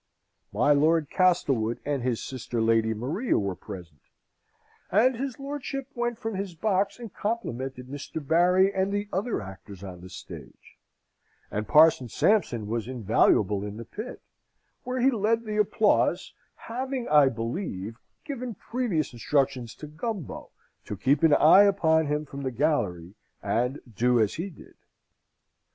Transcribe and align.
My 0.51 0.71
Lord 0.73 1.11
Castlewood 1.11 1.79
and 1.85 2.01
his 2.01 2.23
sister, 2.23 2.59
Lady 2.59 2.91
Maria, 2.91 3.37
were 3.37 3.53
present; 3.53 4.01
and 4.91 5.15
his 5.15 5.37
lordship 5.37 5.89
went 5.93 6.17
from 6.17 6.33
his 6.33 6.55
box 6.55 6.97
and 6.97 7.13
complimented 7.13 7.87
Mr. 7.87 8.27
Barry 8.27 8.73
and 8.73 8.91
the 8.91 9.07
other 9.13 9.43
actors 9.43 9.83
on 9.83 10.01
the 10.01 10.09
stage; 10.09 10.79
and 11.51 11.67
Parson 11.67 12.09
Sampson 12.09 12.65
was 12.65 12.87
invaluable 12.87 13.63
in 13.63 13.77
the 13.77 13.85
pit, 13.85 14.23
where 14.85 14.99
he 15.01 15.11
led 15.11 15.45
the 15.45 15.57
applause, 15.57 16.33
having, 16.55 17.07
I 17.07 17.29
believe, 17.29 17.97
given 18.25 18.55
previous 18.55 19.13
instructions 19.13 19.75
to 19.75 19.85
Gumbo 19.85 20.49
to 20.85 20.97
keep 20.97 21.21
an 21.21 21.35
eye 21.35 21.65
upon 21.65 22.07
him 22.07 22.25
from 22.25 22.41
the 22.41 22.49
gallery, 22.49 23.13
and 23.43 23.79
do 23.95 24.19
as 24.19 24.33
he 24.33 24.49
did. 24.49 24.73